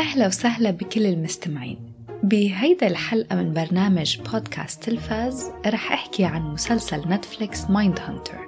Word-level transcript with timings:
أهلا 0.00 0.26
وسهلا 0.26 0.70
بكل 0.70 1.06
المستمعين. 1.06 1.78
بهيدا 2.22 2.86
الحلقة 2.86 3.36
من 3.36 3.52
برنامج 3.52 4.18
بودكاست 4.20 4.82
تلفاز 4.82 5.50
رح 5.66 5.92
أحكي 5.92 6.24
عن 6.24 6.42
مسلسل 6.42 7.08
Netflix 7.08 7.70
Mindhunter. 7.70 8.38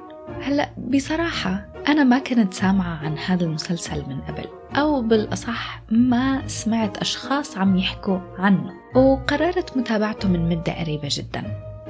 هلأ 0.42 0.70
بصراحة 0.78 1.68
أنا 1.88 2.04
ما 2.04 2.18
كنت 2.18 2.54
سامعة 2.54 2.96
عن 3.04 3.18
هذا 3.18 3.44
المسلسل 3.44 4.04
من 4.08 4.20
قبل 4.20 4.44
أو 4.76 5.02
بالأصح 5.02 5.82
ما 5.90 6.48
سمعت 6.48 6.96
أشخاص 6.96 7.58
عم 7.58 7.78
يحكوا 7.78 8.18
عنه 8.38 8.72
وقررت 8.94 9.76
متابعته 9.76 10.28
من 10.28 10.48
مدة 10.48 10.72
قريبة 10.72 11.08
جدا. 11.10 11.42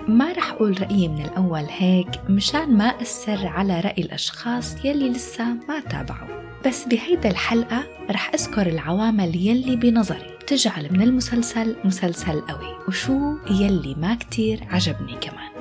ما 0.08 0.32
رح 0.32 0.50
أقول 0.50 0.82
رأيي 0.82 1.08
من 1.08 1.24
الأول 1.24 1.64
هيك 1.68 2.20
مشان 2.28 2.76
ما 2.76 2.86
أثر 2.86 3.46
على 3.46 3.80
رأي 3.80 4.02
الأشخاص 4.02 4.84
يلي 4.84 5.08
لسه 5.08 5.44
ما 5.44 5.80
تابعوا. 5.80 6.51
بس 6.66 6.84
بهيدا 6.84 7.30
الحلقة 7.30 7.84
رح 8.10 8.30
أذكر 8.34 8.66
العوامل 8.66 9.36
يلي 9.36 9.76
بنظري 9.76 10.36
بتجعل 10.42 10.92
من 10.92 11.02
المسلسل 11.02 11.76
مسلسل 11.84 12.40
قوي 12.40 12.76
وشو 12.88 13.36
يلي 13.50 13.94
ما 13.94 14.14
كتير 14.14 14.64
عجبني 14.70 15.16
كمان 15.20 15.52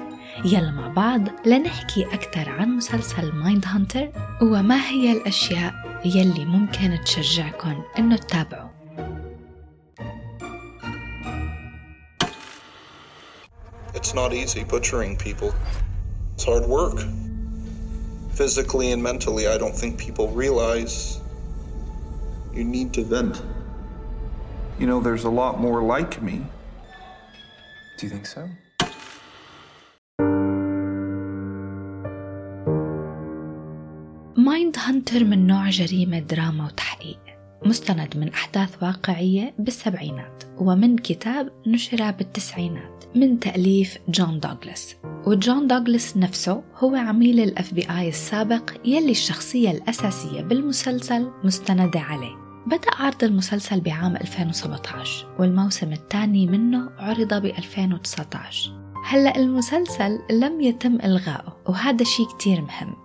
يلا 0.46 0.72
مع 0.72 0.88
بعض 0.88 1.22
لنحكي 1.46 2.06
أكثر 2.06 2.50
عن 2.50 2.70
مسلسل 2.70 3.32
Mindhunter 3.32 4.10
وما 4.42 4.90
هي 4.90 5.12
الأشياء 5.12 5.74
يلي 6.06 6.46
ممكن 6.46 6.98
تشجعكم 7.06 7.84
إنه 8.00 8.16
تتابعوا 8.18 8.70
It's 13.94 14.14
not 14.16 14.34
easy 14.34 14.64
butchering 14.64 15.16
people. 15.18 15.54
It's 16.34 16.46
hard 16.46 16.66
work. 16.66 16.98
Physically 18.41 18.93
and 18.93 19.03
mentally, 19.03 19.49
I 19.49 19.57
don't 19.59 19.75
think 19.75 19.99
people 19.99 20.29
realize 20.29 21.21
you 22.53 22.65
need 22.65 22.93
to 22.95 23.03
vent. 23.03 23.43
You 24.79 24.87
know, 24.87 25.01
there's 25.01 25.25
a 25.25 25.31
lot 25.31 25.61
more 25.61 25.83
like 25.83 26.23
me. 26.23 26.45
Do 27.99 28.07
you 28.07 28.13
think 28.13 28.27
so? 28.27 28.49
مايند 34.37 34.77
هانتر 34.79 35.25
من 35.25 35.47
نوع 35.47 35.71
جريمة 35.71 36.19
دراما 36.19 36.67
وتحقيق 36.67 37.30
مستند 37.66 38.18
من 38.18 38.30
أحداث 38.30 38.84
واقعية 38.84 39.54
بالسبعينات 39.60 40.44
ومن 40.58 40.98
كتاب 40.98 41.52
نشر 41.68 42.12
بالتسعينات 42.12 43.04
من 43.16 43.40
تأليف 43.40 43.98
جون 44.10 44.40
دوغلاس. 44.40 44.96
وجون 45.26 45.68
دوغلاس 45.68 46.18
نفسه 46.18 46.64
هو 46.78 46.96
عميل 46.96 47.40
ال 47.40 47.74
FBI 47.74 48.10
السابق 48.10 48.72
يلي 48.86 49.12
الشخصية 49.12 49.72
الأساسية 49.72 50.42
بالمسلسل 50.42 51.32
مستندة 51.44 52.00
عليه. 52.00 52.42
بدأ 52.66 52.92
عرض 53.00 53.24
المسلسل 53.24 53.82
بعام 53.82 54.16
2017 54.16 55.28
والموسم 55.40 55.92
الثاني 55.92 56.48
منه 56.48 56.90
عرض 57.00 57.34
ب 57.34 57.46
2019 57.46 58.82
هلأ 59.06 59.36
المسلسل 59.36 60.20
لم 60.32 60.62
يتم 60.62 60.96
إلغائه 60.96 61.58
وهذا 61.68 62.04
شيء 62.04 62.26
كتير 62.28 62.62
مهم. 62.62 62.96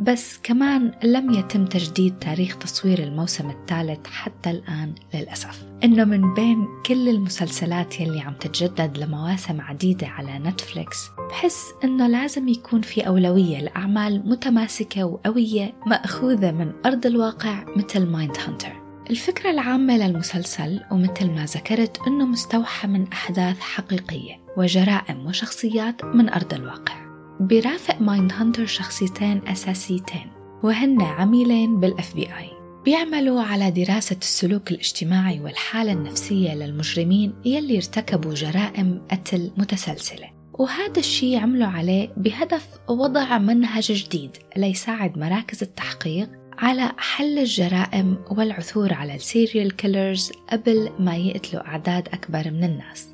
بس 0.00 0.38
كمان 0.42 0.92
لم 1.04 1.30
يتم 1.30 1.64
تجديد 1.64 2.18
تاريخ 2.18 2.58
تصوير 2.58 2.98
الموسم 2.98 3.50
الثالث 3.50 4.06
حتى 4.06 4.50
الآن 4.50 4.94
للأسف. 5.14 5.62
إنه 5.84 6.04
من 6.04 6.34
بين 6.34 6.66
كل 6.86 7.08
المسلسلات 7.08 8.00
يلي 8.00 8.20
عم 8.20 8.34
تتجدد 8.34 8.98
لمواسم 8.98 9.60
عديدة 9.60 10.06
على 10.06 10.38
Netflix 10.38 11.10
بحس 11.30 11.64
إنه 11.84 12.06
لازم 12.06 12.48
يكون 12.48 12.80
في 12.80 13.06
أولوية 13.06 13.60
لأعمال 13.60 14.28
متماسكة 14.28 15.04
وقوية 15.04 15.74
مأخوذة 15.86 16.52
من 16.52 16.72
أرض 16.86 17.06
الواقع 17.06 17.64
مثل 17.76 18.06
Mindhunter 18.06 18.86
الفكرة 19.10 19.50
العامة 19.50 19.96
للمسلسل 19.96 20.80
ومثل 20.90 21.30
ما 21.30 21.44
ذكرت 21.44 21.98
أنه 22.06 22.26
مستوحى 22.26 22.88
من 22.88 23.06
أحداث 23.12 23.60
حقيقية 23.60 24.40
وجرائم 24.56 25.26
وشخصيات 25.26 26.04
من 26.04 26.28
أرض 26.28 26.54
الواقع. 26.54 27.05
بيرافق 27.40 28.00
Mindhunter 28.00 28.66
شخصيتين 28.66 29.48
أساسيتين 29.48 30.30
وهن 30.62 31.02
عميلين 31.02 31.80
بال 31.80 32.14
FBI 32.14 32.50
بيعملوا 32.84 33.42
على 33.42 33.70
دراسة 33.70 34.16
السلوك 34.22 34.70
الاجتماعي 34.70 35.40
والحالة 35.40 35.92
النفسية 35.92 36.54
للمجرمين 36.54 37.34
يلي 37.44 37.76
ارتكبوا 37.76 38.34
جرائم 38.34 39.02
قتل 39.10 39.50
متسلسلة. 39.56 40.30
وهذا 40.52 40.98
الشيء 40.98 41.38
عملوا 41.38 41.66
عليه 41.66 42.12
بهدف 42.16 42.66
وضع 42.88 43.38
منهج 43.38 43.92
جديد 43.92 44.30
ليساعد 44.56 45.18
مراكز 45.18 45.62
التحقيق 45.62 46.30
على 46.58 46.92
حل 46.98 47.38
الجرائم 47.38 48.18
والعثور 48.30 48.92
على 48.92 49.14
ال 49.14 49.23
serial 49.23 49.76
killers 49.76 50.32
قبل 50.52 50.90
ما 50.98 51.16
يقتلوا 51.16 51.66
أعداد 51.66 52.08
أكبر 52.08 52.50
من 52.50 52.64
الناس. 52.64 53.08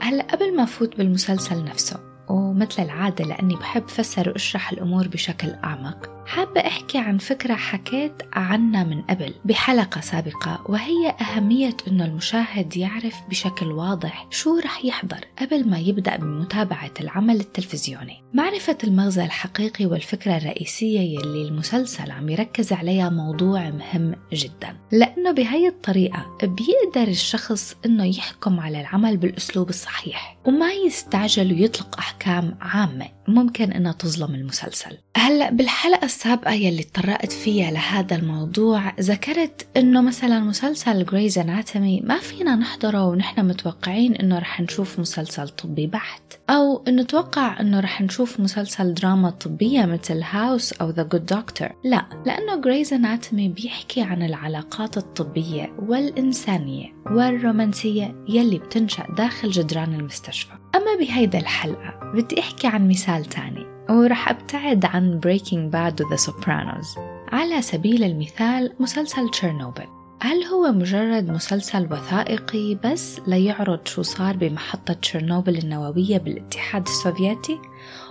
هلأ 0.00 0.24
قبل 0.24 0.56
ما 0.56 0.64
فوت 0.64 0.96
بالمسلسل 0.96 1.64
نفسه 1.64 2.11
ومثل 2.32 2.82
العادة 2.82 3.24
لأني 3.24 3.56
بحب 3.56 3.88
فسر 3.88 4.28
وأشرح 4.28 4.72
الأمور 4.72 5.08
بشكل 5.08 5.50
أعمق. 5.64 6.21
حابة 6.32 6.60
أحكي 6.60 6.98
عن 6.98 7.18
فكرة 7.18 7.54
حكيت 7.54 8.12
عنها 8.32 8.84
من 8.84 9.02
قبل 9.02 9.34
بحلقة 9.44 10.00
سابقة 10.00 10.64
وهي 10.68 11.14
أهمية 11.20 11.76
أنه 11.88 12.04
المشاهد 12.04 12.76
يعرف 12.76 13.14
بشكل 13.28 13.66
واضح 13.66 14.26
شو 14.30 14.58
رح 14.58 14.84
يحضر 14.84 15.24
قبل 15.38 15.68
ما 15.68 15.78
يبدأ 15.78 16.16
بمتابعة 16.16 16.90
العمل 17.00 17.40
التلفزيوني. 17.40 18.22
معرفة 18.34 18.78
المغزى 18.84 19.24
الحقيقي 19.24 19.86
والفكرة 19.86 20.36
الرئيسية 20.36 21.00
يلي 21.00 21.48
المسلسل 21.48 22.10
عم 22.10 22.28
يركز 22.28 22.72
عليها 22.72 23.10
موضوع 23.10 23.70
مهم 23.70 24.14
جدا 24.32 24.76
لأنه 24.92 25.30
بهي 25.30 25.68
الطريقة 25.68 26.26
بيقدر 26.42 27.10
الشخص 27.10 27.76
أنه 27.86 28.04
يحكم 28.04 28.60
على 28.60 28.80
العمل 28.80 29.16
بالأسلوب 29.16 29.68
الصحيح 29.68 30.38
وما 30.44 30.72
يستعجل 30.72 31.52
ويطلق 31.52 31.98
أحكام 31.98 32.58
عامة 32.60 33.08
ممكن 33.28 33.72
أنها 33.72 33.92
تظلم 33.92 34.34
المسلسل. 34.34 34.98
هلأ 35.16 35.50
بالحلقة 35.50 36.04
السابقة 36.22 36.52
يلي 36.52 36.80
اتطرقت 36.80 37.32
فيها 37.32 37.70
لهذا 37.70 38.16
الموضوع 38.16 38.92
ذكرت 39.00 39.66
إنه 39.76 40.00
مثلا 40.00 40.40
مسلسل 40.40 41.04
Grey's 41.04 41.38
Anatomy 41.38 42.00
ما 42.00 42.18
فينا 42.18 42.56
نحضره 42.56 43.06
ونحن 43.06 43.48
متوقعين 43.48 44.16
إنه 44.16 44.38
رح 44.38 44.60
نشوف 44.60 44.98
مسلسل 44.98 45.48
طبي 45.48 45.86
بحت 45.86 46.22
أو 46.50 46.84
نتوقع 46.88 47.60
إنه 47.60 47.80
رح 47.80 48.00
نشوف 48.00 48.40
مسلسل 48.40 48.94
دراما 48.94 49.30
طبية 49.30 49.86
مثل 49.86 50.22
House 50.22 50.72
أو 50.72 50.90
The 50.90 51.02
Good 51.02 51.26
Doctor 51.26 51.68
لا 51.84 52.04
لأنه 52.26 52.60
Grey's 52.60 52.92
Anatomy 52.92 53.48
بيحكي 53.48 54.02
عن 54.02 54.22
العلاقات 54.22 54.96
الطبية 54.96 55.76
والإنسانية 55.88 56.86
والرومانسية 57.10 58.24
يلي 58.28 58.58
بتنشأ 58.58 59.06
داخل 59.16 59.50
جدران 59.50 59.94
المستشفى. 59.94 60.52
أما 60.74 60.94
بهيدا 61.00 61.38
الحلقة 61.38 62.12
بدي 62.14 62.40
أحكي 62.40 62.66
عن 62.66 62.88
مثال 62.88 63.24
تاني. 63.24 63.72
ورح 63.92 64.28
أبتعد 64.28 64.84
عن 64.84 65.20
Breaking 65.20 65.74
Bad 65.74 66.00
و 66.00 66.16
The 66.16 66.20
Sopranos. 66.20 66.98
على 67.32 67.62
سبيل 67.62 68.04
المثال 68.04 68.72
مسلسل 68.80 69.28
تشيرنوبل. 69.30 69.86
هل 70.20 70.44
هو 70.44 70.72
مجرد 70.72 71.30
مسلسل 71.30 71.92
وثائقي 71.92 72.78
بس 72.84 73.20
ليعرض 73.26 73.86
شو 73.86 74.02
صار 74.02 74.36
بمحطة 74.36 74.94
تشيرنوبل 74.94 75.58
النووية 75.58 76.18
بالاتحاد 76.18 76.86
السوفيتي؟ 76.86 77.58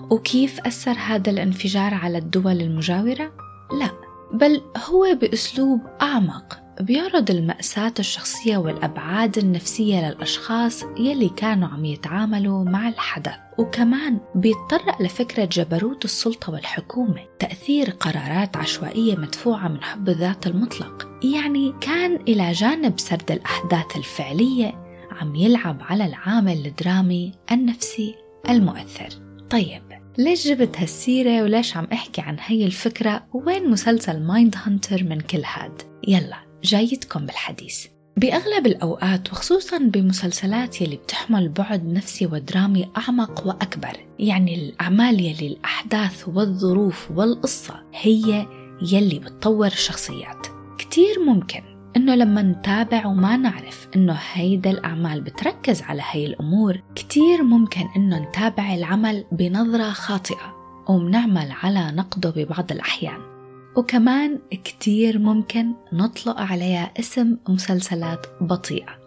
وكيف 0.09 0.59
أثر 0.59 0.95
هذا 1.07 1.31
الانفجار 1.31 1.93
على 1.93 2.17
الدول 2.17 2.61
المجاورة؟ 2.61 3.31
لا. 3.79 3.91
بل 4.33 4.61
هو 4.89 5.17
بأسلوب 5.21 5.79
أعمق. 6.01 6.59
بيعرض 6.81 7.31
المأساة 7.31 7.93
الشخصية 7.99 8.57
والأبعاد 8.57 9.37
النفسية 9.37 10.09
للأشخاص 10.09 10.83
يلي 10.99 11.29
كانوا 11.29 11.67
عم 11.67 11.85
يتعاملوا 11.85 12.63
مع 12.63 12.87
الحدث. 12.87 13.50
وكمان 13.61 14.19
بيتطرق 14.35 15.01
لفكرة 15.01 15.45
جبروت 15.45 16.05
السلطة 16.05 16.51
والحكومة 16.51 17.25
تأثير 17.39 17.89
قرارات 17.89 18.57
عشوائية 18.57 19.15
مدفوعة 19.15 19.67
من 19.67 19.83
حب 19.83 20.09
الذات 20.09 20.47
المطلق. 20.47 21.07
يعني 21.23 21.73
كان 21.81 22.15
إلى 22.15 22.51
جانب 22.51 22.99
سرد 22.99 23.31
الأحداث 23.31 23.97
الفعلية 23.97 24.67
عم 25.11 25.35
يلعب 25.35 25.77
على 25.81 26.05
العامل 26.05 26.65
الدرامي 26.65 27.31
النفسي 27.51 28.15
المؤثر. 28.49 29.09
طيب 29.49 29.83
ليش 30.17 30.47
جبت 30.47 30.77
هالسيرة 30.77 31.43
وليش 31.43 31.77
عم 31.77 31.87
أحكي 31.93 32.21
عن 32.21 32.37
هي 32.39 32.65
الفكرة؟ 32.65 33.23
وين 33.33 33.69
مسلسل 33.69 34.23
Mindhunter 34.23 35.03
من 35.03 35.21
كل 35.21 35.41
هاد؟ 35.45 35.81
يلا 36.07 36.37
جايتكم 36.63 37.25
بالحديث. 37.25 37.87
بأغلب 38.17 38.67
الأوقات 38.67 39.31
وخصوصا 39.31 39.77
بمسلسلات 39.77 40.81
يلي 40.81 40.95
بتحمل 40.95 41.49
بعد 41.49 41.85
نفسي 41.85 42.25
ودرامي 42.25 42.89
أعمق 42.97 43.47
وأكبر 43.47 43.97
يعني 44.19 44.55
الأعمال 44.55 45.19
يلي 45.19 45.47
الأحداث 45.47 46.27
والظروف 46.27 47.11
والقصة 47.11 47.83
هي 47.93 48.45
يلي 48.81 49.19
بتطور 49.19 49.67
الشخصيات. 49.67 50.47
كتير 50.77 51.19
ممكن 51.25 51.61
إنه 51.97 52.15
لما 52.15 52.41
نتابع 52.41 53.05
وما 53.05 53.37
نعرف 53.37 53.87
إنه 53.95 54.19
هيدا 54.33 54.71
الأعمال 54.71 55.21
بتركز 55.21 55.81
على 55.81 56.01
هي 56.11 56.25
الأمور 56.25 56.81
كتير 56.95 57.43
ممكن 57.43 57.87
إنه 57.95 58.19
نتابع 58.19 58.73
العمل 58.73 59.25
بنظرة 59.31 59.89
خاطئة 59.91 60.55
ومنعمل 60.87 61.51
على 61.63 61.91
نقده 61.91 62.29
ببعض 62.29 62.71
الأحيان. 62.71 63.30
وكمان 63.75 64.39
كتير 64.51 65.19
ممكن 65.19 65.73
نطلق 65.93 66.39
عليها 66.39 66.91
اسم 66.99 67.37
مسلسلات 67.49 68.25
بطيئة. 68.41 69.01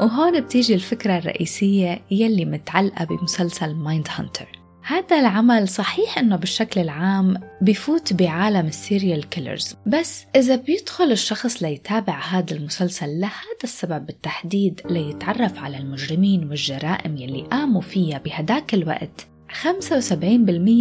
وهون 0.00 0.40
بتيجي 0.40 0.74
الفكرة 0.74 1.18
الرئيسية 1.18 2.02
يلي 2.10 2.44
متعلقة 2.44 3.04
بمسلسل 3.04 3.74
Mindhunter 3.74 4.62
هذا 4.84 5.20
العمل 5.20 5.68
صحيح 5.68 6.18
إنه 6.18 6.36
بالشكل 6.36 6.80
العام 6.80 7.34
بفوت 7.60 8.12
بعالم 8.12 8.66
ال 8.66 8.75
serial 8.75 9.28
killers 9.28 9.76
بس 9.86 10.24
إذا 10.36 10.56
بيدخل 10.56 11.12
الشخص 11.12 11.62
ليتابع 11.62 12.20
هذا 12.20 12.56
المسلسل 12.56 13.20
لهذا 13.20 13.62
السبب 13.64 14.06
بالتحديد 14.06 14.80
ليتعرف 14.90 15.58
على 15.58 15.76
المجرمين 15.76 16.48
والجرائم 16.48 17.16
يلي 17.16 17.42
قاموا 17.42 17.80
فيها 17.80 18.18
بهداك 18.18 18.74
الوقت 18.74 19.26
75% 19.52 20.22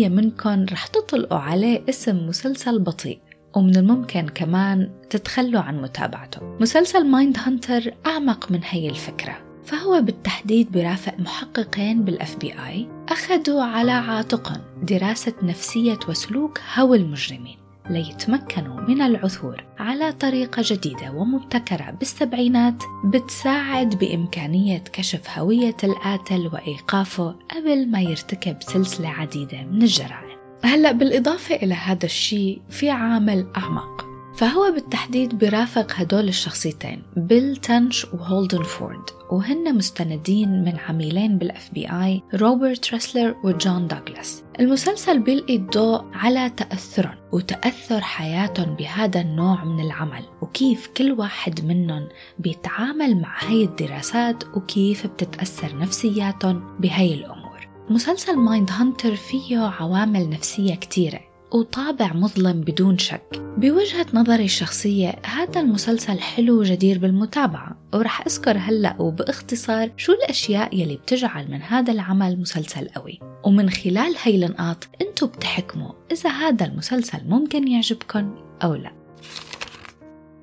منكم 0.09 0.65
رح 0.71 0.88
تطلقوا 0.88 1.38
عليه 1.38 1.83
اسم 1.89 2.27
مسلسل 2.27 2.79
بطيء 2.79 3.19
ومن 3.56 3.75
الممكن 3.77 4.27
كمان 4.27 4.89
تتخلوا 5.09 5.62
عن 5.62 5.81
متابعته. 5.81 6.57
مسلسل 6.59 7.07
Mindhunter 7.07 7.94
أعمق 8.06 8.51
من 8.51 8.59
هي 8.63 8.89
الفكرة 8.89 9.38
فهو 9.65 10.01
بالتحديد 10.01 10.71
برافق 10.71 11.19
محققين 11.19 12.03
بال 12.03 12.35
FBI 12.35 12.88
أخذوا 13.09 13.63
على 13.63 13.91
عاتقهم 13.91 14.62
دراسة 14.83 15.33
نفسية 15.44 16.00
وسلوك 16.09 16.59
هول 16.75 16.97
المجرمين. 16.97 17.60
ليتمكنوا 17.89 18.81
من 18.81 19.01
العثور 19.01 19.63
على 19.80 20.12
طريقة 20.12 20.63
جديدة 20.66 21.12
ومبتكرة 21.12 21.92
بالسبعينات 21.92 22.83
بتساعد 23.06 24.00
بإمكانية 24.00 24.83
كشف 24.94 25.39
هوية 25.39 25.78
القاتل 25.83 26.50
وإيقافه 26.54 27.36
قبل 27.56 27.88
ما 27.92 28.01
يرتكب 28.01 28.57
سلسلة 28.60 29.10
عديدة 29.10 29.63
من 29.63 29.81
الجرائم. 29.81 30.38
هلأ 30.63 30.92
بالإضافة 30.92 31.56
إلى 31.56 31.74
هذا 31.74 32.06
الشيء 32.06 32.62
في 32.69 32.89
عامل 32.89 33.48
أعمق 33.57 34.12
فهو 34.36 34.72
بالتحديد 34.72 35.38
برافق 35.38 35.92
هدول 35.95 36.28
الشخصيتين 36.28 37.01
بيل 37.18 37.57
تنش 37.57 38.06
وهولدن 38.06 38.63
فورد 38.63 39.10
وهن 39.31 39.75
مستندين 39.75 40.63
من 40.63 40.78
عميلين 40.89 41.38
بال 41.38 41.71
FBI 41.73 42.21
روبرت 42.36 42.94
رسلر 42.94 43.36
وجون 43.44 43.88
دوغلاس 43.88 44.44
المسلسل 44.61 45.19
بيلقي 45.19 45.55
الضوء 45.55 46.05
على 46.13 46.49
تأثرهم 46.49 47.15
وتأثر 47.31 48.01
حياتهم 48.01 48.75
بهذا 48.75 49.21
النوع 49.21 49.63
من 49.63 49.79
العمل 49.79 50.23
وكيف 50.41 50.87
كل 50.97 51.11
واحد 51.11 51.65
منهم 51.65 52.07
بيتعامل 52.39 53.21
مع 53.21 53.43
هاي 53.43 53.63
الدراسات 53.63 54.43
وكيف 54.57 55.07
بتتأثر 55.07 55.77
نفسياتهم 55.77 56.77
بهاي 56.79 57.13
الأمور. 57.13 57.67
مسلسل 57.89 58.35
Mindhunter 58.35 59.15
فيه 59.15 59.57
عوامل 59.57 60.29
نفسية 60.29 60.75
كتيرة. 60.75 61.31
وطابع 61.51 62.13
مظلم 62.13 62.62
بدون 62.62 62.98
شك. 62.98 63.42
بوجهة 63.57 64.06
نظري 64.13 64.45
الشخصية 64.45 65.15
هذا 65.25 65.59
المسلسل 65.59 66.19
حلو 66.19 66.59
وجدير 66.59 66.98
بالمتابعة 66.98 67.77
ورح 67.94 68.21
أذكر 68.27 68.57
هلأ 68.57 68.95
وباختصار 69.00 69.92
شو 69.98 70.12
الأشياء 70.12 70.75
يلي 70.75 70.95
بتجعل 70.95 71.51
من 71.51 71.62
هذا 71.62 71.94
العمل 71.94 72.39
مسلسل 72.39 72.88
قوي. 72.88 73.19
ومن 73.44 73.69
خلال 73.69 74.15
هاي 74.24 74.36
النقاط 74.36 74.88
أنتو 75.01 75.27
بتحكموا 75.27 75.92
إذا 76.12 76.30
هذا 76.30 76.65
المسلسل 76.65 77.19
ممكن 77.25 77.68
يعجبكم 77.68 78.36
أو 78.63 78.75
لا. 78.75 78.92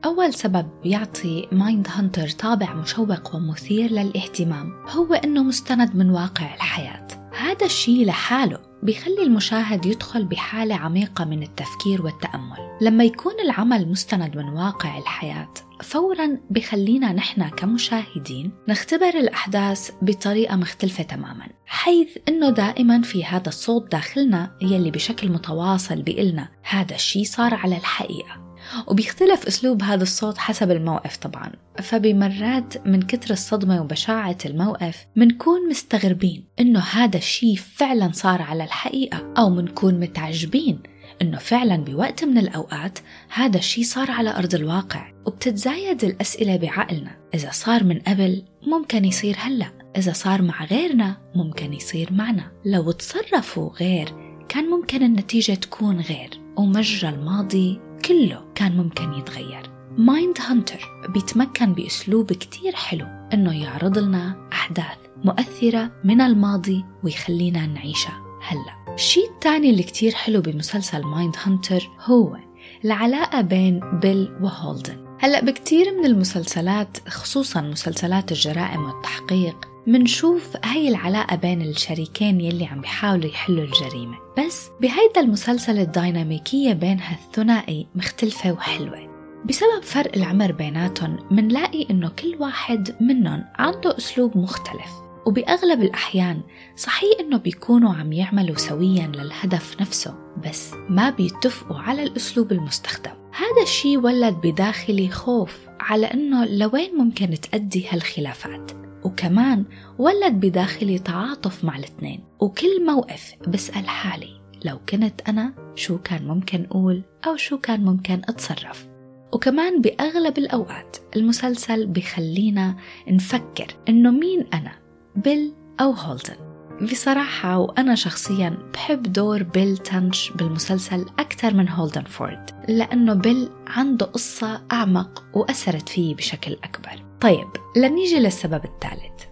أول 0.05 0.35
سبب 0.35 0.67
يعطي 0.85 1.49
Mindhunter 1.53 2.29
طابع 2.29 2.75
مشوق 2.75 3.35
ومثير 3.35 3.91
للاهتمام 3.91 4.73
هو 4.89 5.15
إنه 5.15 5.43
مستند 5.43 5.97
من 5.97 6.11
واقع 6.11 6.55
الحياة. 6.55 7.07
هذا 7.39 7.67
الشيء 7.67 8.07
لحاله. 8.07 8.68
بيخلي 8.83 9.23
المشاهد 9.23 9.87
يدخل 9.87 10.25
بحالة 10.25 10.75
عميقة 10.75 11.25
من 11.25 11.43
التفكير 11.43 12.03
والتأمل. 12.03 12.79
لما 12.81 13.05
يكون 13.05 13.41
العمل 13.45 13.89
مستند 13.89 14.37
من 14.37 14.49
واقع 14.49 14.99
الحياة 14.99 15.55
فورا 15.83 16.39
بخلينا 16.51 17.13
نحن 17.13 17.49
كمشاهدين 17.49 18.53
نختبر 18.69 19.09
الأحداث 19.09 19.91
بطريقة 20.03 20.57
مختلفة 20.57 21.03
تماما 21.03 21.47
حيث 21.67 22.09
أنه 22.29 22.51
دائما 22.51 23.03
في 23.03 23.25
هذا 23.25 23.49
الصوت 23.49 23.93
داخلنا 23.93 24.57
يلي 24.63 24.91
بشكل 24.91 25.29
متواصل 25.33 26.03
بيقلنا 26.03 26.49
هذا 26.63 26.95
الشيء 26.95 27.25
صار 27.25 27.55
على 27.55 27.77
الحقيقة. 27.77 28.48
وبيختلف 28.87 29.47
أسلوب 29.47 29.83
هذا 29.83 30.03
الصوت 30.03 30.39
حسب 30.39 30.71
الموقف 30.71 31.17
طبعا. 31.17 31.53
فبمرات 31.83 32.87
من 32.87 33.03
كتر 33.03 33.31
الصدمة 33.31 33.81
وبشاعة 33.83 34.39
الموقف 34.45 35.07
منكون 35.17 35.69
مستغربين 35.69 36.45
إنه 36.61 36.81
هذا 36.81 37.17
الشيء 37.17 37.57
فعلا 37.57 38.11
صار 38.13 38.43
على 38.43 38.65
الحقيقة 38.65 39.35
أو 39.39 39.51
منكون 39.51 40.01
متعجبين 40.01 40.83
إنه 41.23 41.39
فعلا 41.39 41.77
بوقت 41.77 42.25
من 42.25 42.39
الأوقات 42.39 42.99
هذا 43.33 43.59
الشيء 43.59 43.85
صار 43.85 44.11
على 44.11 44.37
أرض 44.37 44.55
الواقع. 44.55 45.13
وبتتزايد 45.27 46.05
الأسئلة 46.05 46.57
بعقلنا 46.57 47.17
إذا 47.35 47.51
صار 47.51 47.85
من 47.85 47.99
قبل 47.99 48.43
ممكن 48.67 49.05
يصير 49.05 49.37
هلأ 49.39 49.71
إذا 49.97 50.13
صار 50.13 50.43
مع 50.43 50.65
غيرنا 50.65 51.17
ممكن 51.35 51.75
يصير 51.75 52.13
معنا. 52.13 52.53
لو 52.65 52.91
تصرفوا 52.91 53.71
غير 53.71 54.29
كان 54.49 54.65
ممكن 54.65 55.03
النتيجة 55.03 55.53
تكون 55.53 56.01
غير 56.01 56.31
ومجرى 56.57 57.11
الماضي 57.11 57.81
كله 58.05 58.45
كان 58.55 58.77
ممكن 58.77 59.13
يتغير. 59.13 59.71
Mindhunter 59.99 60.81
بيتمكن 61.09 61.73
بأسلوب 61.73 62.33
كتير 62.33 62.75
حلو 62.75 63.07
إنه 63.35 63.63
يعرض 63.63 63.99
لنا 63.99 64.49
أحداث 64.53 64.99
مؤثرة 65.25 65.91
من 66.05 66.21
الماضي 66.21 66.85
ويخلينا 67.05 67.67
نعيشها 67.67 68.23
هلأ. 68.43 68.95
الشيء 68.95 69.31
الثاني 69.31 69.71
اللي 69.71 69.83
كتير 69.83 70.13
حلو 70.13 70.41
بمسلسل 70.41 71.03
Mindhunter 71.03 71.91
هو 72.05 72.37
العلاقة 72.85 73.41
بين 73.41 73.81
بيل 74.01 74.33
وهولدن. 74.41 75.09
هلأ 75.21 75.45
بكتير 75.45 75.99
من 75.99 76.05
المسلسلات 76.05 77.09
خصوصا 77.09 77.61
مسلسلات 77.61 78.33
الجرائم 78.33 78.85
والتحقيق 78.85 79.68
منشوف 79.89 80.57
هاي 80.65 80.89
العلاقة 80.89 81.37
بين 81.37 81.63
الشريكين 81.63 82.41
يلي 82.41 82.65
عم 82.67 82.81
بيحاولوا 82.81 83.31
يحلوا 83.31 83.65
الجريمة. 83.65 84.19
بس 84.39 84.69
بهيدا 84.81 85.21
المسلسل 85.21 85.79
الديناميكية 85.79 86.73
بين 86.73 87.01
هالثنائي 87.01 87.87
مختلفة 87.95 88.53
وحلوة. 88.53 89.09
بسبب 89.45 89.83
فرق 89.83 90.17
العمر 90.17 90.53
بيناتهم 90.53 91.19
منلاقي 91.31 91.87
إنه 91.91 92.09
كل 92.09 92.37
واحد 92.41 92.97
منهم 93.01 93.45
عنده 93.59 93.97
أسلوب 93.99 94.37
مختلف. 94.37 94.91
وبأغلب 95.27 95.83
الأحيان 95.83 96.41
صحيح 96.77 97.21
إنه 97.21 97.37
بيكونوا 97.37 97.95
عم 97.95 98.13
يعملوا 98.13 98.57
سويا 98.57 99.07
للهدف 99.15 99.81
نفسه 99.81 100.15
بس 100.49 100.75
ما 100.89 101.11
بيتفقوا 101.11 101.79
على 101.79 102.03
الأسلوب 102.03 102.53
المستخدم. 102.53 103.13
هذا 103.33 103.63
الشيء 103.63 103.99
ولد 103.99 104.35
بداخلي 104.35 105.11
خوف 105.11 105.59
على 105.81 106.07
إنه 106.07 106.45
لوين 106.45 106.97
ممكن 106.97 107.41
تأدي 107.41 107.89
هالخلافات. 107.89 108.88
وكمان 109.09 109.65
ولد 109.99 110.33
بداخلي 110.33 110.99
تعاطف 110.99 111.65
مع 111.65 111.77
الاثنين. 111.77 112.25
وكل 112.41 112.87
موقف 112.87 113.35
بسأل 113.49 113.89
حالي 113.89 114.41
لو 114.65 114.79
كنت 114.89 115.21
أنا 115.29 115.55
شو 115.75 115.99
كان 115.99 116.27
ممكن 116.29 116.67
أقول 116.71 117.03
أو 117.27 117.37
شو 117.37 117.59
كان 117.59 117.85
ممكن 117.85 118.23
أتصرف. 118.29 118.89
وكمان 119.33 119.81
بأغلب 119.81 120.39
الأوقات 120.39 120.97
المسلسل 121.17 121.87
بخلينا 121.87 122.77
نفكر 123.09 123.67
إنه 123.89 124.11
مين 124.11 124.47
أنا 124.55 124.73
بيل 125.17 125.55
أو 125.81 125.91
هولدن. 125.91 126.37
بصراحة 126.83 127.59
وأنا 127.59 127.95
شخصيا 127.95 128.59
بحب 128.75 129.03
دور 129.03 129.43
بيل 129.43 129.79
تنش 129.79 130.31
بالمسلسل 130.31 131.07
أكثر 131.19 131.55
من 131.55 131.69
هولدن 131.69 132.03
فورد 132.05 132.51
لأنه 132.69 133.15
بيل 133.15 133.49
عنده 133.67 134.07
قصة 134.07 134.63
أعمق 134.73 135.25
وأثرت 135.35 135.89
فيه 135.89 136.15
بشكل 136.15 136.53
أكبر. 136.53 137.08
طيب 137.21 137.49
لنيجي 137.77 138.19
للسبب 138.19 138.65
الثالث. 138.65 139.25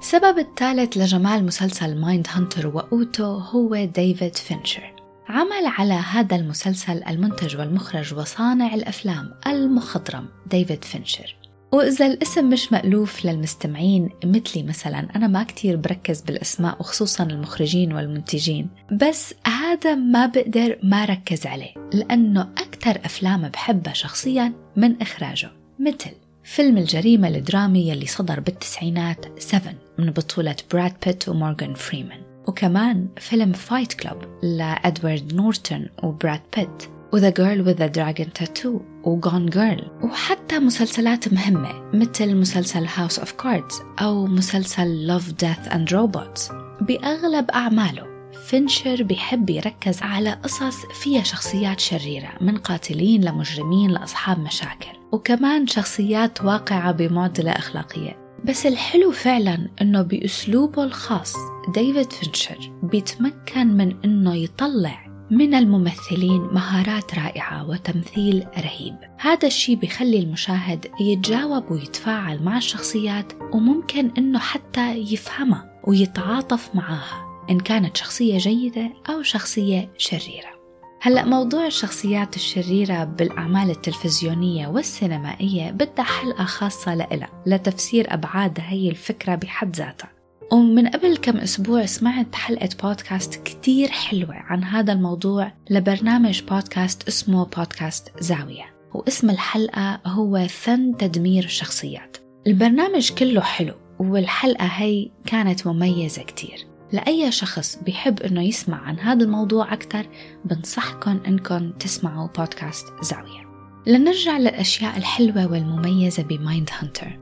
السبب 0.00 0.38
الثالث 0.38 0.96
لجمال 0.96 1.46
مسلسل 1.46 2.00
Mindhunter 2.00 2.66
وقوته 2.66 3.24
هو 3.24 3.84
ديفيد 3.84 4.36
فينشر. 4.36 4.92
عمل 5.28 5.66
على 5.66 5.94
هذا 5.94 6.36
المسلسل 6.36 7.02
المنتج 7.08 7.56
والمخرج 7.56 8.14
وصانع 8.14 8.74
الأفلام 8.74 9.34
المخضرم 9.46 10.28
ديفيد 10.46 10.84
فينشر. 10.84 11.36
وإذا 11.72 12.06
الاسم 12.06 12.50
مش 12.50 12.72
مألوف 12.72 13.24
للمستمعين 13.24 14.10
مثلي 14.24 14.62
مثلا 14.62 15.08
أنا 15.16 15.26
ما 15.26 15.42
كتير 15.42 15.76
بركز 15.76 16.20
بالأسماء 16.20 16.80
وخصوصا 16.80 17.24
المخرجين 17.24 17.92
والمنتجين. 17.92 18.70
بس 18.92 19.34
هذا 19.46 19.94
ما 19.94 20.26
بقدر 20.26 20.78
ما 20.82 21.04
ركز 21.04 21.46
عليه 21.46 21.74
لأنه 21.92 22.40
أكثر 22.40 23.00
أفلام 23.04 23.48
بحبها 23.48 23.92
شخصيا 23.92 24.52
من 24.76 25.02
إخراجه 25.02 25.50
مثل 25.78 26.23
فيلم 26.44 26.78
الجريمة 26.78 27.28
الدرامي 27.28 27.88
يلي 27.88 28.06
صدر 28.06 28.40
بالتسعينات 28.40 29.42
7 29.42 29.74
من 29.98 30.10
بطولة 30.10 30.56
براد 30.72 30.92
بيت 31.06 31.28
ومورغان 31.28 31.74
فريمان. 31.74 32.20
وكمان 32.48 33.08
فيلم 33.16 33.52
Fight 33.52 33.92
Club 33.92 34.18
لأدوارد 34.42 35.34
نورتون 35.34 35.86
وبراد 36.02 36.40
بيت 36.56 36.82
و 37.12 37.16
The 37.16 37.30
Girl 37.30 37.60
with 37.60 37.72
the 37.72 37.86
Dragon 37.86 38.32
Tattoo 38.32 38.80
و 39.04 39.12
Gone 39.12 39.46
Girl 39.46 39.90
وحتى 40.02 40.58
مسلسلات 40.58 41.32
مهمة 41.32 41.90
مثل 41.92 42.34
مسلسل 42.36 42.86
House 42.96 43.18
of 43.18 43.32
Cards 43.32 43.82
أو 44.00 44.26
مسلسل 44.26 45.06
Love, 45.06 45.32
Death 45.32 45.68
and 45.72 45.92
Robots 45.92 46.48
بأغلب 46.80 47.50
أعماله 47.50 48.13
فينشر 48.46 49.02
بيحب 49.02 49.50
يركز 49.50 50.02
على 50.02 50.30
قصص 50.30 50.86
فيها 51.02 51.22
شخصيات 51.22 51.80
شريرة 51.80 52.30
من 52.40 52.58
قاتلين 52.58 53.24
لمجرمين 53.24 53.90
لأصحاب 53.90 54.38
مشاكل 54.38 54.98
وكمان 55.12 55.66
شخصيات 55.66 56.44
واقعة 56.44 56.92
بمعضلة 56.92 57.50
أخلاقية. 57.50 58.24
بس 58.44 58.66
الحلو 58.66 59.10
فعلا 59.10 59.68
إنه 59.82 60.02
بأسلوبه 60.02 60.84
الخاص 60.84 61.34
ديفيد 61.74 62.12
فينشر 62.12 62.72
بيتمكن 62.82 63.66
من 63.66 63.96
إنه 64.04 64.34
يطلع 64.34 65.04
من 65.30 65.54
الممثلين 65.54 66.40
مهارات 66.40 67.14
رائعة 67.14 67.68
وتمثيل 67.68 68.46
رهيب. 68.58 68.94
هذا 69.18 69.46
الشيء 69.46 69.76
بيخلي 69.76 70.18
المشاهد 70.18 70.86
يتجاوب 71.00 71.70
ويتفاعل 71.70 72.42
مع 72.42 72.56
الشخصيات 72.56 73.32
وممكن 73.52 74.10
إنه 74.18 74.38
حتى 74.38 74.94
يفهمها 74.94 75.80
ويتعاطف 75.86 76.74
معاها. 76.74 77.23
إن 77.50 77.60
كانت 77.60 77.96
شخصية 77.96 78.38
جيدة 78.38 78.90
أو 79.08 79.22
شخصية 79.22 79.92
شريرة. 79.98 80.54
هلأ 81.02 81.24
موضوع 81.24 81.66
الشخصيات 81.66 82.36
الشريرة 82.36 83.04
بالأعمال 83.04 83.70
التلفزيونية 83.70 84.68
والسينمائية 84.68 85.70
بدها 85.70 86.04
حلقة 86.04 86.44
خاصة 86.44 86.94
لإلها 86.94 87.42
لتفسير 87.46 88.14
أبعاد 88.14 88.58
هي 88.60 88.88
الفكرة 88.88 89.34
بحد 89.34 89.76
ذاتها. 89.76 90.10
ومن 90.52 90.88
قبل 90.88 91.16
كم 91.16 91.36
أسبوع 91.36 91.86
سمعت 91.86 92.34
حلقة 92.34 92.68
بودكاست 92.82 93.34
كتير 93.34 93.88
حلوة 93.88 94.34
عن 94.34 94.64
هذا 94.64 94.92
الموضوع 94.92 95.52
لبرنامج 95.70 96.42
بودكاست 96.42 97.08
اسمه 97.08 97.44
بودكاست 97.44 98.12
زاوية 98.20 98.74
واسم 98.94 99.30
الحلقة 99.30 100.00
هو 100.06 100.46
فن 100.48 100.96
تدمير 100.96 101.44
الشخصيات. 101.44 102.16
البرنامج 102.46 103.12
كله 103.12 103.40
حلو 103.40 103.74
والحلقة 103.98 104.66
هي 104.66 105.10
كانت 105.26 105.66
مميزة 105.66 106.22
كتير. 106.22 106.73
لأي 106.92 107.32
شخص 107.32 107.78
بيحب 107.82 108.22
إنه 108.22 108.42
يسمع 108.42 108.80
عن 108.80 108.98
هذا 108.98 109.24
الموضوع 109.24 109.72
أكثر 109.72 110.06
بنصحكم 110.44 111.20
إنكم 111.26 111.70
تسمعوا 111.70 112.28
بودكاست 112.28 112.86
زاوية. 113.02 113.44
لنرجع 113.86 114.38
للأشياء 114.38 114.96
الحلوة 114.96 115.46
والمميزة 115.46 116.22
ب 116.22 116.70
Mindhunter 116.78 117.18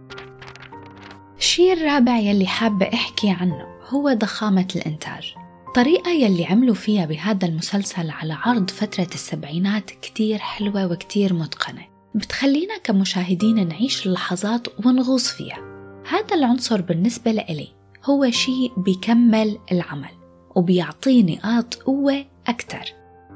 الشيء 1.38 1.73
الرابع 1.73 2.19
يلي 2.19 2.47
حابة 2.47 2.87
أحكي 2.95 3.31
عنه 3.31 3.66
هو 3.88 4.12
ضخامة 4.12 4.69
الإنتاج. 4.76 5.35
الطريقة 5.69 6.11
يلي 6.11 6.45
عملوا 6.45 6.75
فيها 6.75 7.07
بهذا 7.07 7.49
المسلسل 7.49 8.11
على 8.11 8.33
عرض 8.33 8.71
فترة 8.71 9.09
السبعينات 9.14 9.90
كتير 9.90 10.38
حلوة 10.38 10.87
وكتير 10.87 11.35
متقنة. 11.35 11.87
بتخلينا 12.14 12.78
كمشاهدين 12.85 13.69
نعيش 13.69 14.07
اللحظات 14.07 14.87
ونغوص 14.87 15.28
فيها. 15.28 15.59
هذا 16.09 16.35
العنصر 16.35 16.81
بالنسبة 16.81 17.33
لإلي. 17.33 17.69
هو 18.05 18.31
شيء 18.31 18.73
بيكمل 18.77 19.59
العمل 19.73 20.11
وبيعطيه 20.55 21.25
نقاط 21.25 21.75
قوة 21.75 22.25
أكثر 22.47 22.85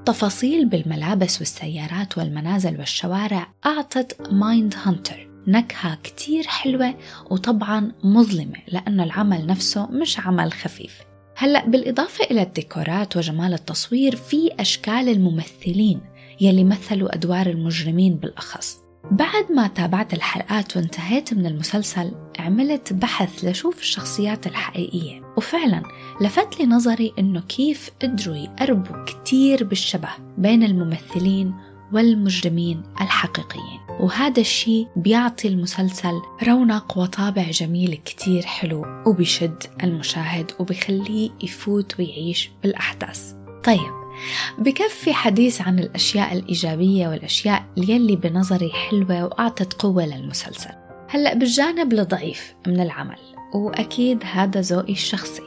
تفاصيل 0.06 0.66
بالملابس 0.66 1.38
والسيارات 1.38 2.18
والمنازل 2.18 2.78
والشوارع 2.78 3.46
أعطت 3.66 4.32
Mindhunter 4.32 5.28
نكهة 5.46 5.98
كتير 6.02 6.46
حلوة 6.46 6.94
وطبعا 7.30 7.92
مظلمة 8.04 8.58
لأنه 8.68 9.04
العمل 9.04 9.46
نفسه 9.46 9.86
مش 9.86 10.20
عمل 10.20 10.52
خفيف. 10.52 11.00
هلأ 11.36 11.66
بالإضافة 11.66 12.24
إلى 12.24 12.42
الديكورات 12.42 13.16
وجمال 13.16 13.54
التصوير 13.54 14.16
في 14.16 14.50
أشكال 14.60 15.08
الممثلين 15.08 16.00
يلي 16.40 16.64
مثلوا 16.64 17.14
أدوار 17.14 17.46
المجرمين 17.46 18.16
بالأخص. 18.16 18.85
بعد 19.10 19.52
ما 19.52 19.66
تابعت 19.66 20.14
الحلقات 20.14 20.76
وانتهيت 20.76 21.34
من 21.34 21.46
المسلسل 21.46 22.12
عملت 22.38 22.92
بحث 22.92 23.44
لشوف 23.44 23.80
الشخصيات 23.80 24.46
الحقيقية. 24.46 25.22
وفعلا 25.36 25.82
لفت 26.20 26.60
لي 26.60 26.66
نظري 26.66 27.12
إنه 27.18 27.40
كيف 27.40 27.90
قدروا 28.02 28.36
يقربوا 28.36 29.04
كتير 29.04 29.64
بالشبه 29.64 30.08
بين 30.38 30.62
الممثلين 30.62 31.54
والمجرمين 31.92 32.82
الحقيقيين. 33.00 33.80
وهذا 34.00 34.40
الشيء 34.40 34.88
بيعطي 34.96 35.48
المسلسل 35.48 36.20
رونق 36.42 36.98
وطابع 36.98 37.50
جميل 37.50 38.00
كتير 38.04 38.42
حلو 38.46 38.86
وبيشد 39.06 39.62
المشاهد 39.82 40.50
وبيخليه 40.58 41.30
يفوت 41.42 41.98
ويعيش 41.98 42.50
بالأحداث. 42.62 43.32
طيب 43.64 44.05
بكفي 44.58 45.12
حديث 45.12 45.60
عن 45.60 45.78
الأشياء 45.78 46.32
الإيجابية 46.32 47.08
والأشياء 47.08 47.64
يلي 47.76 48.16
بنظري 48.16 48.70
حلوة 48.70 49.24
وأعطت 49.24 49.72
قوة 49.72 50.06
للمسلسل. 50.06 50.70
هلأ 51.08 51.34
بالجانب 51.34 51.92
الضعيف 51.92 52.54
من 52.66 52.80
العمل 52.80 53.18
وأكيد 53.54 54.18
هذا 54.24 54.60
ذوقي 54.60 54.92
الشخصي. 54.92 55.42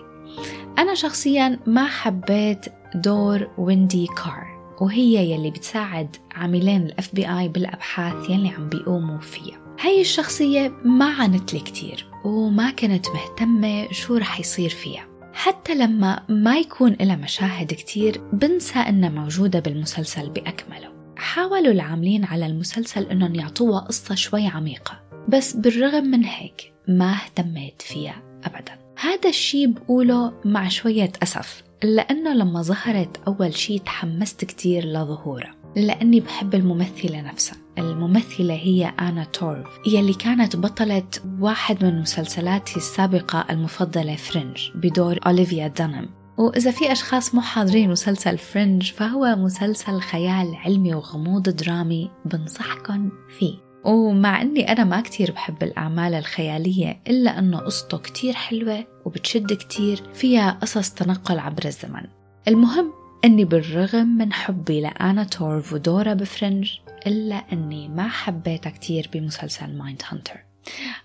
أنا 0.78 0.94
شخصيا 0.94 1.60
ما 1.66 1.88
حبيت 1.88 2.66
دور 2.96 3.48
ويندي 3.58 4.08
كار 4.08 4.60
وهي 4.82 5.32
يلي 5.32 5.52
بتساعد 5.52 6.16
عميلين 6.32 6.86
ال 6.86 7.16
FBI 7.16 7.48
بالأبحاث 7.48 8.30
يلي 8.30 8.50
عم 8.50 8.70
بيقوموا 8.70 9.20
فيها. 9.20 9.58
هاي 9.80 10.02
الشخصية 10.02 10.74
ما 10.86 11.06
عنت 11.06 11.54
لي 11.54 11.60
كتير 11.60 12.06
وما 12.26 12.72
كنت 12.72 13.06
مهتمة 13.10 13.92
شو 13.92 14.18
رح 14.18 14.40
يصير 14.40 14.70
فيها. 14.70 15.09
حتى 15.40 15.76
لما 15.76 16.24
ما 16.30 16.58
يكون 16.58 16.96
لها 17.02 17.16
مشاهد 17.16 17.74
كتير 17.74 18.22
بنسى 18.34 18.80
إنها 18.80 19.10
موجودة 19.10 19.60
بالمسلسل 19.60 20.30
بأكمله. 20.30 20.90
حاولوا 21.18 21.72
العاملين 21.74 22.26
على 22.26 22.46
المسلسل 22.46 23.04
إنهم 23.04 23.36
يعطوها 23.36 23.80
قصة 23.80 24.16
شوي 24.16 24.48
عميقة. 24.48 25.00
بس 25.28 25.54
بالرغم 25.54 26.04
من 26.04 26.24
هيك 26.24 26.74
ما 26.88 27.12
اهتميت 27.12 27.82
فيها 27.82 28.22
أبدا. 28.44 28.80
هذا 29.00 29.30
الشي 29.30 29.68
بقوله 29.68 30.34
مع 30.46 30.70
شوية 30.70 31.12
أسف 31.24 31.64
لأنه 31.84 32.34
لما 32.34 32.62
ظهرت 32.62 33.18
أول 33.28 33.56
شي 33.56 33.80
تحمست 33.80 34.46
كتير 34.46 34.86
لظهورها 34.86 35.59
لأني 35.76 36.20
بحب 36.20 36.56
الممثلة 36.56 37.22
نفسها. 37.22 37.58
الممثلة 37.78 38.54
هي 38.54 38.94
آنا 39.00 39.24
تورف. 39.24 39.68
يلي 39.88 40.14
كانت 40.14 40.56
بطلة 40.56 41.08
واحد 41.40 41.86
من 41.86 42.02
مسلسلاتي 42.02 42.78
السابقة 42.78 43.46
المفضلة 43.50 44.16
Fringe 44.16 44.58
بدور 44.76 45.20
أوليفيا 45.28 45.68
دانم. 45.68 46.10
وإذا 46.38 46.72
في 46.72 46.92
أشخاص 46.92 47.36
مو 47.36 47.42
حاضرين 47.42 47.90
مسلسل 47.90 48.38
Fringe 48.38 48.92
فهو 48.92 49.36
مسلسل 49.36 50.00
خيال 50.00 50.56
علمي 50.56 50.94
وغموض 50.94 51.50
درامي 51.50 52.12
بنصحكم 52.26 53.12
فيه. 53.40 53.54
ومع 53.86 54.42
أني 54.42 54.72
أنا 54.72 54.84
ما 54.84 55.02
كتير 55.02 55.32
بحب 55.32 55.64
الأعمال 55.64 56.14
الخيالية 56.14 57.02
إلا 57.08 57.40
أنه 57.40 57.58
قصته 57.58 57.98
كتير 57.98 58.34
حلوة 58.34 58.86
وبتشد 59.06 59.54
كتير 59.54 60.04
فيها 60.14 60.52
قصص 60.52 60.90
تنقل 60.90 61.40
عبر 61.40 61.66
الزمن. 61.66 62.04
المهم 62.48 62.99
أني 63.26 63.46
بالرغم 63.46 64.08
من 64.08 64.34
حبي 64.34 64.82
لآنا 64.82 65.24
تورف 65.24 65.74
ودورها 65.74 66.14
ب 66.14 66.22
Fringe 66.22 66.72
إلا 67.08 67.36
أني 67.36 67.88
ما 67.88 68.08
حبيتها 68.08 68.70
كتير 68.70 69.10
بمسلسل 69.14 69.78
مايند 69.78 70.02
هانتر. 70.10 70.40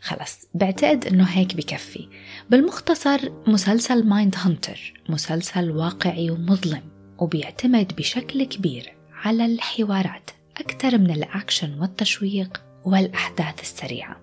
خلص 0.01 0.49
بعتقد 0.55 1.07
أنه 1.07 1.25
هيك 1.25 1.55
بكفي. 1.55 2.09
بالمختصر 2.51 3.21
مسلسل 3.47 4.07
مايند 4.07 4.35
هانتر 4.39 4.95
مسلسل 5.09 5.71
واقعي 5.71 6.31
ومظلم 6.31 6.83
وبيعتمد 7.19 7.97
بشكل 7.97 8.45
كبير 8.45 8.95
على 9.13 9.47
الحوارات 9.47 10.31
أكثر 10.57 10.99
من 10.99 11.11
الأكشن 11.11 11.81
والتشويق 11.81 12.63
والأحداث 12.85 13.61
السريعة 13.61 14.21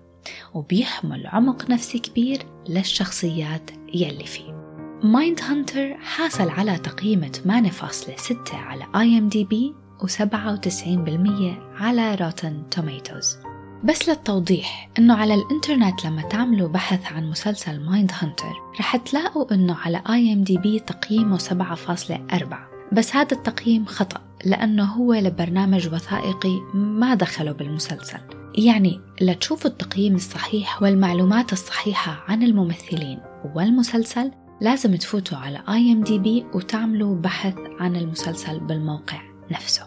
وبيحمل 0.54 1.26
عمق 1.26 1.70
نفسي 1.70 1.98
كبير 1.98 2.46
للشخصيات 2.68 3.70
يلي 3.94 4.26
فيه. 4.26 4.61
مايند 5.02 5.40
هانتر 5.40 5.94
حاصل 5.94 6.48
على 6.48 6.78
تقييم 6.78 7.30
8.6 7.46 8.54
على 8.54 8.86
IMDb 8.96 9.74
و97% 10.00 11.80
على 11.80 12.14
روتن 12.14 12.62
توميتوز 12.70 13.36
بس 13.84 14.08
للتوضيح 14.08 14.90
إنه 14.98 15.14
على 15.14 15.34
الإنترنت 15.34 16.04
لما 16.04 16.22
تعملوا 16.22 16.68
بحث 16.68 17.12
عن 17.12 17.30
مسلسل 17.30 17.80
مايند 17.80 18.10
هانتر 18.14 18.52
رح 18.80 18.96
تلاقوا 18.96 19.54
إنه 19.54 19.74
على 19.74 20.02
IMDb 20.10 20.78
تقييمه 20.78 21.38
7.4 21.38 22.92
بس 22.92 23.16
هذا 23.16 23.32
التقييم 23.32 23.86
خطأ 23.86 24.20
لأنه 24.44 24.84
هو 24.84 25.14
لبرنامج 25.14 25.88
وثائقي 25.88 26.60
ما 26.74 27.14
دخله 27.14 27.52
بالمسلسل. 27.52 28.20
يعني 28.58 29.00
لتشوفوا 29.20 29.70
التقييم 29.70 30.14
الصحيح 30.14 30.82
والمعلومات 30.82 31.52
الصحيحة 31.52 32.24
عن 32.28 32.42
الممثلين 32.42 33.18
والمسلسل 33.54 34.30
لازم 34.62 34.96
تفوتوا 34.96 35.38
على 35.38 35.62
IMDb 35.68 36.46
وتعملوا 36.54 37.16
بحث 37.16 37.54
عن 37.80 37.96
المسلسل 37.96 38.60
بالموقع 38.60 39.22
نفسه. 39.50 39.86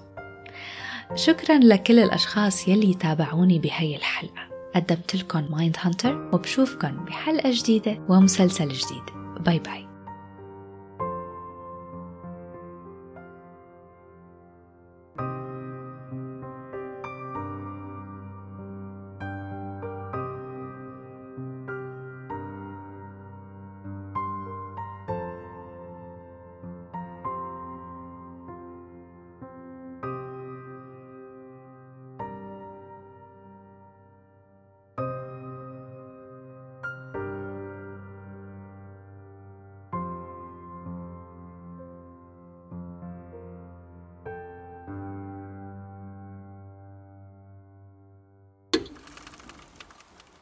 شكرا 1.16 1.58
لكل 1.58 2.00
الأشخاص 2.00 2.68
يلي 2.68 2.94
تابعوني 2.94 3.60
بهي 3.60 3.96
الحلقة. 3.96 4.72
قدمت 4.76 5.16
لكم 5.16 5.52
مايند 5.52 5.78
هانتر 5.80 6.30
وبشوفكم 6.34 7.06
بحلقة 7.06 7.52
جديدة 7.52 8.06
ومسلسل 8.10 8.68
جديد. 8.68 9.04
bye 9.40 9.60
bye 9.60 9.95